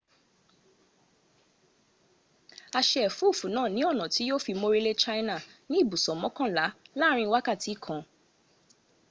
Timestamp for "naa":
3.53-3.69